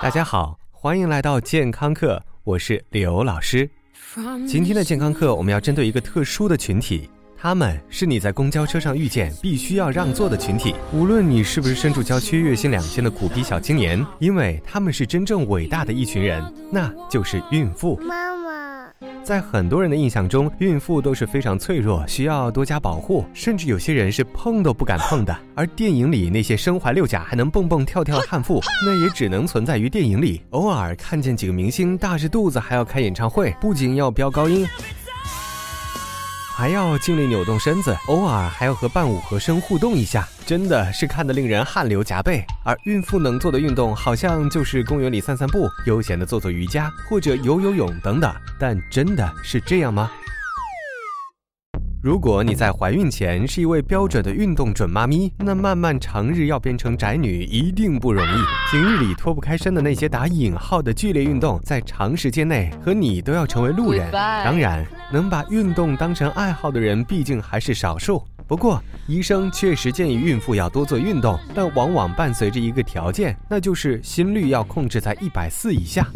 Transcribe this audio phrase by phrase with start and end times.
[0.00, 3.68] 大家好，欢迎来到健康课，我是刘老师。
[4.46, 10.72] 今天的健康课，我们要针对一个特殊的群体，他们是你在公交车上遇见必须要让座的群体。
[10.92, 17.96] 无论你是不是身处郊区、月薪两千的苦逼小青年，因为他们是真正伟大的一群人，那就是孕妇。
[17.96, 18.67] 妈妈。
[19.22, 25.36] 在很多人的印象中，孕妇都是非常脆弱，需要多加保护，甚至有些人是碰都不敢碰的。
[25.54, 30.42] 而电影里那些身怀六甲还能蹦蹦跳跳的 悍妇，那也只能存在于电影里。
[30.50, 34.66] 偶尔看见几个明星大着肚子还要开演唱会，不仅要飙高音。
[36.56, 42.42] 还要尽力扭动身子，偶尔还要和伴舞和声互动一下，真的是看得令人汗流浃背。
[42.64, 48.34] 而孕妇能做的运动，好像就是公园里散散步，悠闲的做做瑜伽或者游游泳等等。
[48.58, 50.10] 但真的是这样吗？
[52.02, 58.36] 如果你在怀孕前是一位标准的运动准妈咪，那漫漫长日要变成宅女一定不容易。
[58.70, 64.10] 平日里脱不开身的那些打引号的剧烈运动，在长时间内和你都要成为路人。
[64.10, 68.24] 当然，能把运动当成爱好的人毕竟还是少数。
[68.48, 76.08] 不过，医生确实建议孕妇要多做运动，但往往伴随着一个条件，那就是心率要控制在一百四以下。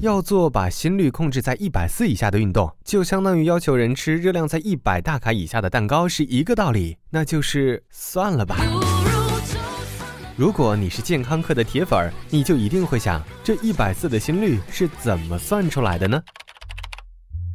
[0.00, 6.96] 要做把心率控制在一百四以下的运动，就相当于要求人吃热量在一百大卡以下的蛋糕是一个道理。
[7.10, 8.56] 那就是算了吧。
[10.36, 16.20] 如果你是健康课的铁粉儿，你就一定会想，这一百四的心率是怎么算出来的呢？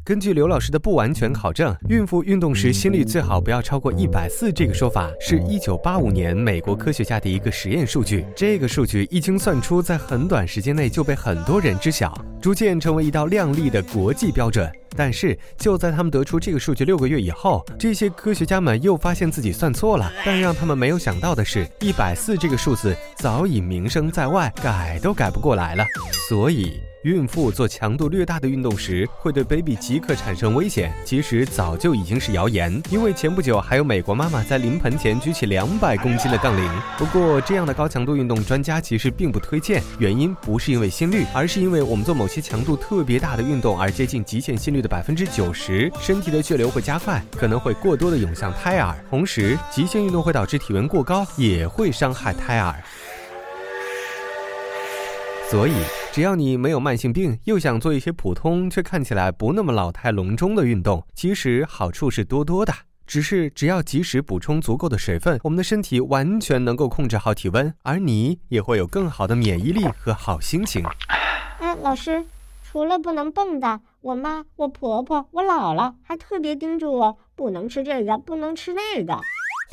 [0.07, 4.53] 根据刘老师的不完全考证，孕妇运动时心率最好不要超过一百四。
[4.53, 8.25] 这个说法是一九八五年美国科学家的一个实验数据。
[8.33, 14.71] 这个数据一经算出，在很短时间内就被很多人知晓，逐渐成为一道亮丽的国际标准。
[14.97, 20.11] 但是就在他们得出这个数据六个月以后，这些科学家们又发现自己算错了。
[20.25, 25.85] 但让他们没有想到的是，一百四这个数字早已名声在外，改都改不过来了。
[26.27, 26.81] 所以。
[27.03, 30.91] 孕妇做强度略大的运动时，会对 baby 即刻产生危险。
[31.05, 36.69] 其实早就已经是谣言，因为前不久还有美国妈妈在临盆前举起两百公斤的杠铃。
[36.97, 39.81] 不过，这样的高强度运动，专家其实并不推荐。
[39.99, 48.95] 原因不是因为心率，而是因为我们做某些强度特别大的运动，而接近极限心率的百分之九十，身体的血流会加快，可能会过多的涌向胎儿。
[49.09, 52.75] 同时，极限运动会导致体温过高，也会伤害胎儿。
[55.49, 55.73] 所以，
[56.11, 62.73] 只要你没有慢性病，又想做一些普通却看起来不那么老态龙钟的运动，其实好处是多多的。
[63.05, 70.83] 只是只要及时补充足够的水分，我们的身体完全能够控制好体温，而你也会有更好的免疫力和好心情。
[71.61, 72.21] 嗯，老师，
[72.77, 79.19] 除了不能蹦的，我妈、我婆婆、我姥姥还特别叮嘱我，不能吃这个，不能吃那个。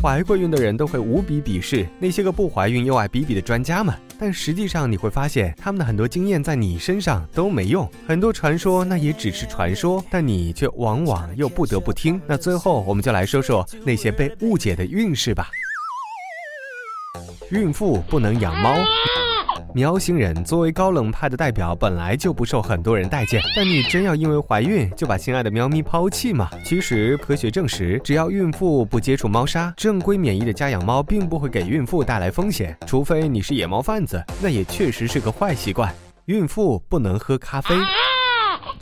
[0.03, 7.87] 怀过孕的人都会无比鄙视那些个不怀孕又爱比比的专家们，但实际上你会发现，他们的很多经验在你身上都没用。
[8.09, 12.19] 很多传说那也只是传说，但你却往往又不得不听。
[12.27, 15.49] 那最后，我们就来说说那些被误解的运势吧。
[17.51, 18.75] 孕妇不能养猫。
[19.75, 23.43] 喵星人作为高冷派的代表，本来就不受很多人待见。
[23.57, 26.49] 但你真要因为怀孕就把心爱的喵咪抛弃吗？
[26.65, 32.77] 其实科学证实，只要孕妇不接触猫砂，正规免疫的家养猫并不会给孕妇带来风险。
[32.87, 35.93] 除非你是野猫贩子，那也确实是个坏习惯。
[36.27, 37.75] 孕妇不能喝咖啡。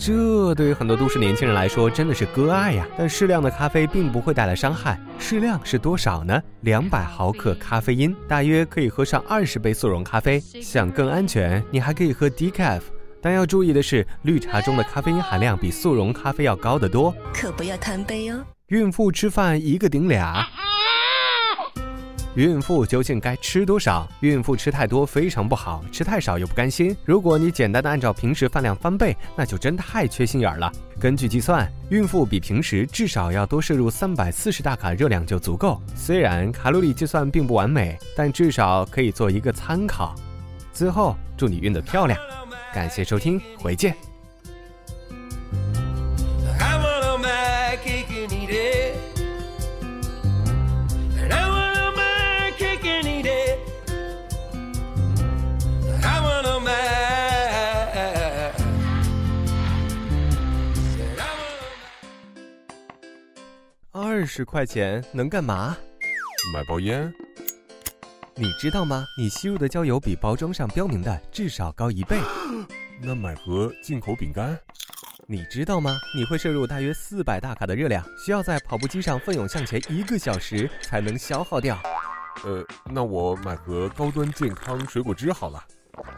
[0.05, 2.85] 这对于很多都市年轻人来说真的是割爱呀！
[2.99, 5.01] 但适量的咖啡并不会带来伤害。
[5.17, 6.43] 适量是多少呢？
[6.63, 10.41] 两百毫克咖啡因，大约可以喝上二十杯速溶咖啡。
[10.41, 12.81] 想更安全，你还可以喝 decaf，
[13.21, 18.45] 但要注意的是，绿茶中的咖啡因含量比速溶咖啡要高得多，可不要贪杯哦。
[18.67, 20.45] 孕妇吃饭一个顶俩。
[22.34, 24.09] 孕妇究竟该吃多少？
[24.20, 26.97] 孕妇吃太多非常不好，吃太少又不甘心。
[27.04, 30.72] 如果你简单的按照平时饭量翻倍，那就真太缺心眼了。
[30.98, 35.78] 根据计算，孕妇比平时至少要多摄入三百四十大卡热量就足够。
[35.94, 40.15] 虽然卡路里计算并不完美，但至少可以做一个参考。
[40.72, 42.18] 最后，祝你孕得漂亮！
[42.72, 43.95] 感谢收听，回见。
[63.94, 65.77] 二十块钱能干嘛？
[66.54, 67.12] 买包烟。
[68.34, 69.04] 你知道吗？
[69.18, 72.18] 你吸入的焦油比包装上标明的至少高一倍。
[73.03, 74.59] 那买盒进口饼干。
[75.27, 75.94] 你知道吗？
[76.16, 81.78] 你会摄入大约四百大卡的热量，需要在跑步机上奋勇向前一个小时才能消耗掉。
[82.45, 85.62] 呃，那我买盒高端健康水果汁好了。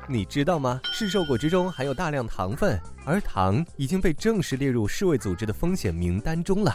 [0.09, 0.81] 你知道吗？
[0.93, 6.73] 市售果汁中含有大量糖分，而糖已经被正式列入世卫组织的风险名单中了。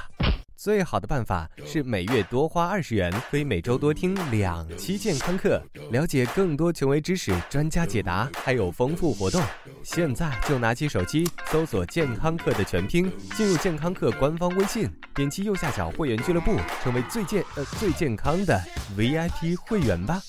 [0.60, 9.42] 最好的办法是每月多花二十元，可以每周多听两期健康课，了解更多权威知识、专家解答，还有丰富活动。
[9.84, 18.62] 现在就拿起手机搜索“健康课”的全拼，进入健康课官方微信，点击右下角会员俱乐部，成为最健呃最健康的
[18.98, 20.22] VIP 会员吧。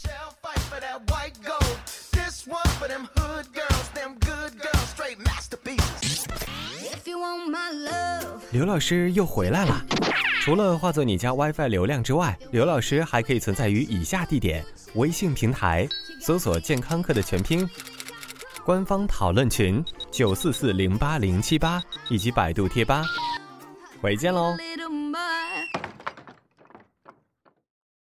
[8.52, 9.84] 刘老师又回来了。
[10.40, 14.64] 除了化作你家 WiFi 流量之外，刘老师还可以存在于以下地点：
[14.94, 15.86] 微信平台
[16.18, 17.68] 搜索“健康课”的全拼，
[18.64, 23.04] 官方讨论群九四四零八零七八，以及百度贴吧。
[24.00, 24.56] 回见喽。